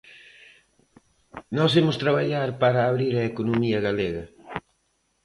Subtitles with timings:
[1.57, 4.23] Nós imos traballar para abrir a economía galega.